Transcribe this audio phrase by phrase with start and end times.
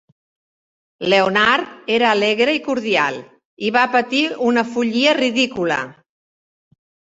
[1.13, 3.21] Leonard era alegre i cordial,
[3.69, 5.81] i va patir una follia ridícula.